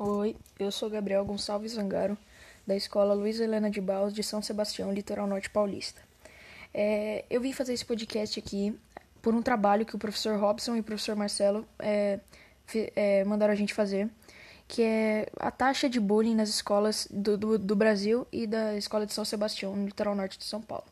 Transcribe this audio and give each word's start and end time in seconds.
Oi, 0.00 0.36
eu 0.60 0.70
sou 0.70 0.88
Gabriel 0.88 1.24
Gonçalves 1.24 1.72
Zangaro, 1.72 2.16
da 2.64 2.76
Escola 2.76 3.14
Luiz 3.14 3.40
Helena 3.40 3.68
de 3.68 3.80
Barros 3.80 4.14
de 4.14 4.22
São 4.22 4.40
Sebastião, 4.40 4.92
Litoral 4.92 5.26
Norte 5.26 5.50
Paulista. 5.50 6.00
É, 6.72 7.24
eu 7.28 7.40
vim 7.40 7.52
fazer 7.52 7.72
esse 7.72 7.84
podcast 7.84 8.38
aqui 8.38 8.78
por 9.20 9.34
um 9.34 9.42
trabalho 9.42 9.84
que 9.84 9.96
o 9.96 9.98
professor 9.98 10.38
Robson 10.38 10.76
e 10.76 10.80
o 10.80 10.84
professor 10.84 11.16
Marcelo 11.16 11.66
é, 11.80 12.20
é, 12.94 13.24
mandaram 13.24 13.52
a 13.52 13.56
gente 13.56 13.74
fazer, 13.74 14.08
que 14.68 14.82
é 14.84 15.26
a 15.36 15.50
taxa 15.50 15.88
de 15.88 15.98
bullying 15.98 16.36
nas 16.36 16.48
escolas 16.48 17.08
do, 17.10 17.36
do, 17.36 17.58
do 17.58 17.74
Brasil 17.74 18.24
e 18.30 18.46
da 18.46 18.76
Escola 18.76 19.04
de 19.04 19.12
São 19.12 19.24
Sebastião, 19.24 19.74
no 19.74 19.84
Litoral 19.84 20.14
Norte 20.14 20.38
de 20.38 20.44
São 20.44 20.62
Paulo. 20.62 20.86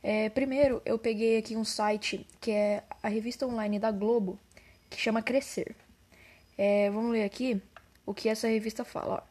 É, 0.00 0.28
primeiro, 0.28 0.80
eu 0.86 0.96
peguei 0.96 1.38
aqui 1.38 1.56
um 1.56 1.64
site 1.64 2.24
que 2.40 2.52
é 2.52 2.84
a 3.02 3.08
revista 3.08 3.44
online 3.44 3.80
da 3.80 3.90
Globo, 3.90 4.38
que 4.88 4.96
chama 4.96 5.22
Crescer. 5.22 5.74
É, 6.56 6.88
vamos 6.90 7.10
ler 7.10 7.24
aqui 7.24 7.60
o 8.08 8.14
que 8.14 8.30
essa 8.30 8.48
revista 8.48 8.86
fala. 8.86 9.22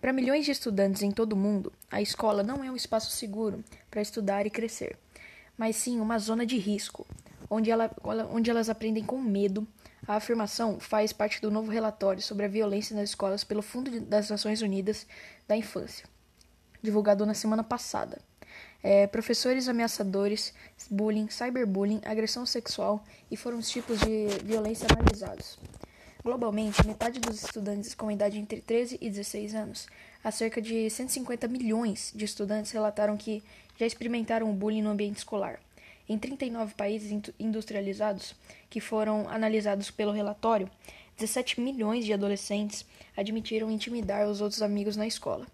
Para 0.00 0.10
milhões 0.10 0.46
de 0.46 0.50
estudantes 0.50 1.02
em 1.02 1.10
todo 1.10 1.34
o 1.34 1.36
mundo, 1.36 1.70
a 1.90 2.00
escola 2.00 2.42
não 2.42 2.64
é 2.64 2.70
um 2.70 2.76
espaço 2.76 3.10
seguro 3.10 3.62
para 3.90 4.00
estudar 4.00 4.46
e 4.46 4.50
crescer, 4.50 4.96
mas 5.58 5.76
sim 5.76 6.00
uma 6.00 6.18
zona 6.18 6.46
de 6.46 6.56
risco, 6.56 7.06
onde, 7.50 7.70
ela, 7.70 7.94
onde 8.32 8.50
elas 8.50 8.70
aprendem 8.70 9.04
com 9.04 9.20
medo. 9.20 9.68
A 10.08 10.16
afirmação 10.16 10.80
faz 10.80 11.12
parte 11.12 11.38
do 11.38 11.50
novo 11.50 11.70
relatório 11.70 12.22
sobre 12.22 12.46
a 12.46 12.48
violência 12.48 12.96
nas 12.96 13.10
escolas 13.10 13.44
pelo 13.44 13.60
Fundo 13.60 14.00
das 14.00 14.30
Nações 14.30 14.62
Unidas 14.62 15.06
da 15.46 15.54
Infância, 15.54 16.06
divulgado 16.82 17.26
na 17.26 17.34
semana 17.34 17.62
passada. 17.62 18.22
É, 18.82 19.06
professores 19.06 19.68
ameaçadores, 19.68 20.54
bullying, 20.90 21.28
cyberbullying, 21.28 22.00
agressão 22.06 22.46
sexual 22.46 23.04
e 23.30 23.36
foram 23.36 23.58
os 23.58 23.68
tipos 23.68 23.98
de 24.00 24.28
violência 24.42 24.86
analisados. 24.90 25.58
Globalmente, 26.24 26.86
metade 26.86 27.20
dos 27.20 27.44
estudantes 27.44 27.94
com 27.94 28.10
idade 28.10 28.38
entre 28.38 28.58
13 28.58 28.96
e 28.98 29.10
16 29.10 29.54
anos, 29.54 29.86
há 30.24 30.30
cerca 30.30 30.58
de 30.58 30.88
150 30.88 31.46
milhões 31.48 32.14
de 32.16 32.24
estudantes 32.24 32.72
relataram 32.72 33.14
que 33.14 33.42
já 33.78 33.84
experimentaram 33.84 34.50
o 34.50 34.54
bullying 34.54 34.80
no 34.80 34.88
ambiente 34.88 35.18
escolar. 35.18 35.60
Em 36.08 36.18
39 36.18 36.72
países 36.76 37.30
industrializados 37.38 38.34
que 38.70 38.80
foram 38.80 39.28
analisados 39.28 39.90
pelo 39.90 40.12
relatório, 40.12 40.70
17 41.18 41.60
milhões 41.60 42.06
de 42.06 42.14
adolescentes 42.14 42.86
admitiram 43.14 43.70
intimidar 43.70 44.26
os 44.26 44.40
outros 44.40 44.62
amigos 44.62 44.96
na 44.96 45.06
escola. 45.06 45.46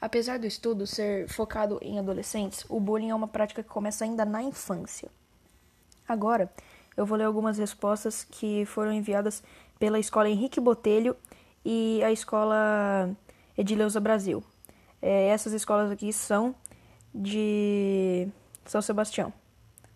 Apesar 0.00 0.38
do 0.38 0.46
estudo 0.46 0.86
ser 0.86 1.26
focado 1.26 1.80
em 1.82 1.98
adolescentes, 1.98 2.64
o 2.68 2.78
bullying 2.78 3.10
é 3.10 3.14
uma 3.14 3.26
prática 3.26 3.60
que 3.60 3.68
começa 3.68 4.04
ainda 4.04 4.24
na 4.24 4.40
infância. 4.40 5.10
Agora, 6.06 6.48
eu 6.96 7.06
vou 7.06 7.16
ler 7.16 7.24
algumas 7.24 7.58
respostas 7.58 8.24
que 8.24 8.64
foram 8.66 8.92
enviadas 8.92 9.42
pela 9.78 9.98
escola 9.98 10.28
Henrique 10.28 10.60
Botelho 10.60 11.16
e 11.64 12.02
a 12.04 12.12
escola 12.12 13.10
Edileuza 13.56 14.00
Brasil. 14.00 14.42
É, 15.00 15.28
essas 15.28 15.52
escolas 15.52 15.90
aqui 15.90 16.12
são 16.12 16.54
de 17.14 18.28
São 18.64 18.80
Sebastião. 18.80 19.32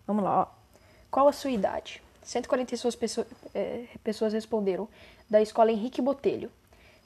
Vamos 0.05 0.23
lá, 0.23 0.41
ó. 0.41 0.47
Qual 1.09 1.27
a 1.27 1.33
sua 1.33 1.51
idade? 1.51 2.01
146 2.23 2.95
pessoas, 2.95 3.27
é, 3.55 3.85
pessoas 4.03 4.33
responderam 4.33 4.89
da 5.29 5.41
escola 5.41 5.71
Henrique 5.71 6.01
Botelho. 6.01 6.51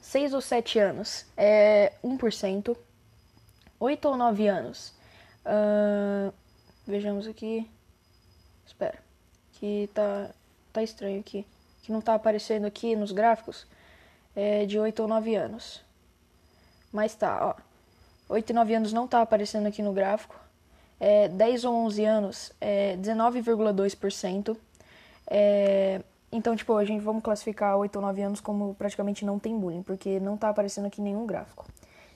6 0.00 0.34
ou 0.34 0.40
7 0.40 0.78
anos 0.80 1.24
é 1.36 1.92
1%. 2.04 2.76
8 3.78 4.08
ou 4.08 4.16
9 4.16 4.48
anos. 4.48 4.92
Uh, 5.46 6.32
vejamos 6.86 7.26
aqui. 7.26 7.68
Espera. 8.66 9.01
Que 9.62 9.88
tá, 9.94 10.28
tá 10.72 10.82
estranho 10.82 11.20
aqui 11.20 11.46
que 11.82 11.90
não 11.90 11.98
está 11.98 12.14
aparecendo 12.14 12.64
aqui 12.64 12.96
nos 12.96 13.12
gráficos, 13.12 13.66
é 14.34 14.64
de 14.64 14.78
8 14.78 15.02
ou 15.02 15.08
9 15.08 15.34
anos. 15.34 15.82
Mas 16.92 17.14
tá, 17.14 17.48
ó. 17.48 17.54
8 18.28 18.50
e 18.50 18.52
9 18.52 18.74
anos 18.74 18.92
não 18.92 19.04
está 19.04 19.20
aparecendo 19.20 19.66
aqui 19.66 19.82
no 19.82 19.92
gráfico. 19.92 20.34
É, 20.98 21.28
10 21.28 21.64
ou 21.64 21.74
11 21.86 22.04
anos 22.04 22.52
é 22.60 22.96
19,2%. 22.96 24.56
É, 25.26 26.00
então, 26.30 26.54
tipo, 26.54 26.74
a 26.76 26.84
gente 26.84 27.02
vamos 27.02 27.22
classificar 27.22 27.76
8 27.76 27.96
ou 27.96 28.02
9 28.02 28.22
anos 28.22 28.40
como 28.40 28.74
praticamente 28.74 29.24
não 29.24 29.38
tem 29.38 29.58
bullying, 29.58 29.82
porque 29.82 30.20
não 30.20 30.36
está 30.36 30.48
aparecendo 30.48 30.86
aqui 30.86 31.00
nenhum 31.00 31.26
gráfico. 31.26 31.66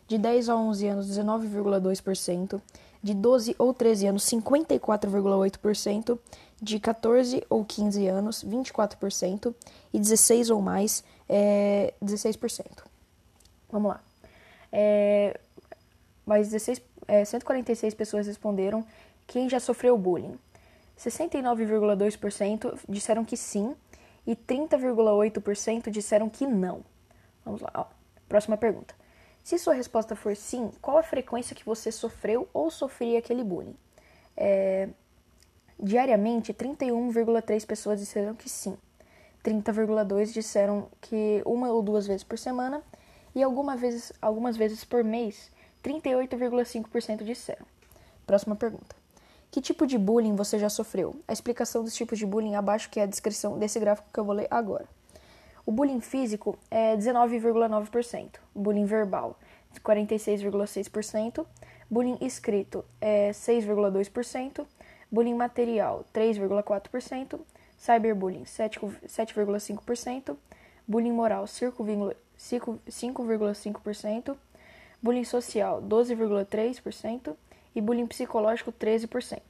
De 0.07 0.19
10 0.19 0.49
a 0.49 0.57
11 0.57 0.87
anos, 0.89 1.07
19,2%. 1.09 2.61
De 3.03 3.15
12 3.15 3.55
ou 3.59 3.75
13 3.75 4.07
anos, 4.09 4.25
54,8% 4.25 6.19
de 6.61 6.81
14 6.81 7.45
ou 7.49 7.65
15 7.65 8.07
anos, 8.07 8.45
24%, 8.45 9.55
e 9.93 9.99
16 9.99 10.51
ou 10.51 10.61
mais, 10.63 11.05
é, 11.29 11.93
16%. 12.03 12.85
Vamos 13.71 13.91
lá. 13.91 14.01
É, 14.73 15.39
mas 16.25 16.49
16, 16.49 16.83
é, 17.07 17.25
146 17.25 17.95
pessoas 17.95 18.27
responderam 18.27 18.85
quem 19.27 19.49
já 19.49 19.61
sofreu 19.61 19.97
bullying. 19.99 20.39
69,2% 20.99 22.79
disseram 22.89 23.25
que 23.25 23.37
sim 23.37 23.75
e 24.27 24.35
30,8% 24.35 25.91
disseram 25.91 26.29
que 26.29 26.47
não. 26.47 26.81
Vamos 27.45 27.61
lá. 27.61 27.71
Ó. 27.75 27.85
Próxima 28.29 28.57
pergunta. 28.57 28.95
Se 29.47 29.57
sua 29.59 29.75
resposta 29.75 30.17
for 30.17 30.35
sim, 30.35 30.73
qual 30.83 30.99
a 30.99 31.05
frequência 31.05 31.55
que 31.55 31.65
você 31.65 31.93
sofreu 31.93 32.49
ou 32.53 32.69
sofria 32.69 33.21
aquele 33.21 33.45
bullying? 33.45 33.77
É, 34.37 34.89
Diariamente, 35.79 36.53
31,3 36.53 37.65
pessoas 37.65 38.01
disseram 38.01 38.35
que 38.35 38.51
sim. 38.51 38.77
30,2 39.45 40.33
disseram 40.33 40.89
que 41.01 41.43
uma 41.47 41.71
ou 41.71 41.81
duas 41.81 42.09
vezes 42.09 42.25
por 42.25 42.37
semana 42.37 42.83
e 43.37 43.41
algumas 43.41 43.81
vezes, 43.81 44.13
algumas 44.21 44.57
vezes 44.57 44.83
por 44.83 45.05
mês, 45.05 45.49
38,5% 45.81 47.23
disseram. 47.23 47.65
Próxima 48.27 48.57
pergunta. 48.57 48.97
Que 49.49 49.61
tipo 49.61 49.87
de 49.87 49.97
bullying 49.97 50.35
você 50.35 50.59
já 50.59 50.69
sofreu? 50.69 51.15
A 51.29 51.33
explicação 51.33 51.85
dos 51.85 51.95
tipos 51.95 52.19
de 52.19 52.27
bullying 52.27 52.57
abaixo 52.57 52.91
que 52.91 52.99
é 52.99 53.05
a 53.05 53.07
descrição 53.07 53.57
desse 53.57 53.79
gráfico 53.79 54.09
que 54.13 54.19
eu 54.19 54.25
vou 54.25 54.35
ler 54.35 54.49
agora. 54.51 54.89
O 55.67 55.73
bullying 55.73 56.01
físico 56.01 56.57
é 56.71 56.97
19,9%, 56.97 58.39
bullying 58.55 58.85
verbal 58.85 59.37
46,6%, 59.85 61.45
bullying 61.91 62.17
escrito 62.21 62.85
é 63.01 63.31
6,2%, 63.31 64.65
bullying 65.11 65.35
material 65.35 66.05
3,4%, 66.15 67.41
cyberbullying 67.79 68.45
7,5%, 68.45 70.37
bullying 70.87 71.13
moral 71.13 71.47
5,5%, 71.47 74.37
bullying 75.03 75.25
social 75.25 75.83
12,3% 75.83 77.35
e 77.75 77.81
bullying 77.81 78.07
psicológico 78.07 78.71
13%. 78.73 79.41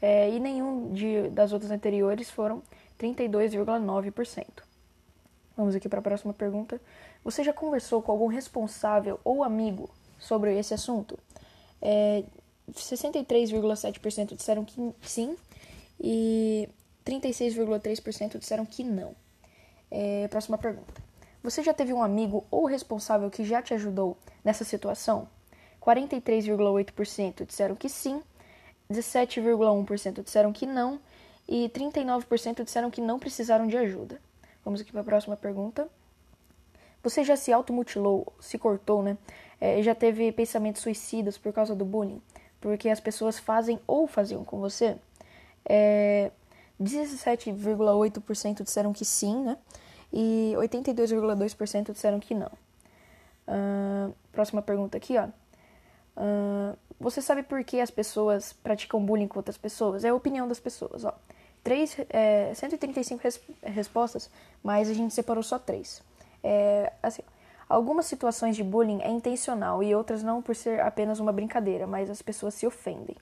É, 0.00 0.30
e 0.30 0.38
nenhum 0.38 0.92
de, 0.92 1.28
das 1.30 1.52
outras 1.52 1.72
anteriores 1.72 2.30
foram 2.30 2.62
32,9%. 3.00 4.62
Vamos 5.56 5.74
aqui 5.74 5.88
para 5.88 6.00
a 6.00 6.02
próxima 6.02 6.34
pergunta. 6.34 6.80
Você 7.24 7.42
já 7.42 7.52
conversou 7.52 8.02
com 8.02 8.12
algum 8.12 8.26
responsável 8.26 9.18
ou 9.24 9.42
amigo 9.42 9.88
sobre 10.18 10.56
esse 10.58 10.74
assunto? 10.74 11.18
É, 11.80 12.24
63,7% 12.72 14.34
disseram 14.34 14.64
que 14.64 14.94
sim 15.02 15.36
e 15.98 16.68
36,3% 17.04 18.38
disseram 18.38 18.66
que 18.66 18.84
não. 18.84 19.14
É, 19.90 20.28
próxima 20.28 20.58
pergunta. 20.58 21.02
Você 21.42 21.62
já 21.62 21.72
teve 21.72 21.92
um 21.92 22.02
amigo 22.02 22.44
ou 22.50 22.66
responsável 22.66 23.30
que 23.30 23.44
já 23.44 23.62
te 23.62 23.72
ajudou 23.72 24.18
nessa 24.44 24.64
situação? 24.64 25.28
43,8% 25.80 27.46
disseram 27.46 27.76
que 27.76 27.88
sim, 27.88 28.20
17,1% 28.90 30.24
disseram 30.24 30.52
que 30.52 30.66
não 30.66 31.00
e 31.48 31.68
39% 31.68 32.64
disseram 32.64 32.90
que 32.90 33.00
não 33.00 33.18
precisaram 33.18 33.68
de 33.68 33.76
ajuda. 33.76 34.20
Vamos 34.66 34.82
aqui 34.82 34.92
para 34.92 35.00
a 35.00 35.04
próxima 35.04 35.36
pergunta. 35.36 35.88
Você 37.02 37.24
já 37.24 37.36
se 37.36 37.50
automutilou, 37.50 38.30
se 38.38 38.58
cortou, 38.58 39.02
né? 39.02 39.16
É, 39.58 39.82
já 39.82 39.94
teve 39.94 40.30
pensamentos 40.32 40.82
suicidas 40.82 41.38
por 41.38 41.54
causa 41.54 41.74
do 41.74 41.86
bullying? 41.86 42.20
porque 42.66 42.88
as 42.88 42.98
pessoas 42.98 43.38
fazem 43.38 43.78
ou 43.86 44.08
faziam 44.08 44.44
com 44.44 44.58
você. 44.58 44.96
É, 45.64 46.32
17,8% 46.82 48.64
disseram 48.64 48.92
que 48.92 49.04
sim, 49.04 49.44
né? 49.44 49.56
E 50.12 50.52
82,2% 50.56 51.92
disseram 51.92 52.18
que 52.18 52.34
não. 52.34 52.50
Uh, 53.46 54.12
próxima 54.32 54.60
pergunta 54.62 54.96
aqui, 54.96 55.16
ó. 55.16 55.28
Uh, 56.16 56.76
você 56.98 57.22
sabe 57.22 57.42
por 57.44 57.62
que 57.62 57.80
as 57.80 57.90
pessoas 57.90 58.52
praticam 58.52 59.04
bullying 59.04 59.28
com 59.28 59.38
outras 59.38 59.56
pessoas? 59.56 60.04
É 60.04 60.08
a 60.08 60.14
opinião 60.14 60.48
das 60.48 60.58
pessoas, 60.58 61.04
ó. 61.04 61.14
Três, 61.66 61.96
é, 62.10 62.52
135 62.54 63.22
res, 63.22 63.40
respostas, 63.62 64.30
mas 64.62 64.88
a 64.88 64.94
gente 64.94 65.12
separou 65.12 65.42
só 65.42 65.58
três. 65.58 66.02
É, 66.42 66.92
assim, 67.02 67.22
Algumas 67.68 68.06
situações 68.06 68.54
de 68.54 68.62
bullying 68.62 69.00
é 69.02 69.10
intencional 69.10 69.82
e 69.82 69.92
outras 69.92 70.22
não 70.22 70.40
por 70.40 70.54
ser 70.54 70.80
apenas 70.80 71.18
uma 71.18 71.32
brincadeira, 71.32 71.84
mas 71.84 72.08
as 72.08 72.22
pessoas 72.22 72.54
se 72.54 72.64
ofendem. 72.64 73.16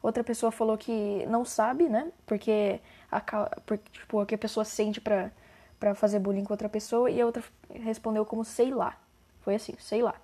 Outra 0.00 0.22
pessoa 0.22 0.52
falou 0.52 0.78
que 0.78 1.26
não 1.26 1.44
sabe, 1.44 1.88
né? 1.88 2.12
Porque 2.24 2.80
a, 3.10 3.20
porque, 3.66 3.90
tipo, 3.90 4.22
o 4.22 4.26
que 4.26 4.36
a 4.36 4.38
pessoa 4.38 4.64
sente 4.64 5.00
pra, 5.00 5.32
pra 5.80 5.96
fazer 5.96 6.20
bullying 6.20 6.44
com 6.44 6.52
outra 6.52 6.68
pessoa. 6.68 7.10
E 7.10 7.20
a 7.20 7.26
outra 7.26 7.42
respondeu 7.70 8.24
como 8.24 8.44
sei 8.44 8.70
lá. 8.70 8.96
Foi 9.40 9.56
assim, 9.56 9.74
sei 9.80 10.00
lá. 10.00 10.14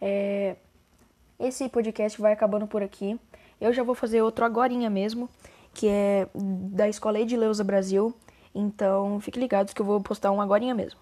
É... 0.00 0.56
Esse 1.38 1.68
podcast 1.68 2.20
vai 2.20 2.32
acabando 2.32 2.66
por 2.66 2.82
aqui. 2.82 3.20
Eu 3.60 3.72
já 3.72 3.84
vou 3.84 3.94
fazer 3.94 4.20
outro 4.22 4.44
agorinha 4.44 4.90
mesmo, 4.90 5.28
que 5.76 5.86
é 5.88 6.26
da 6.34 6.88
Escola 6.88 7.20
Edileuza 7.20 7.62
Brasil. 7.62 8.14
Então, 8.54 9.20
fique 9.20 9.38
ligados 9.38 9.74
que 9.74 9.82
eu 9.82 9.84
vou 9.84 10.00
postar 10.00 10.32
um 10.32 10.40
agorinha 10.40 10.74
mesmo. 10.74 10.98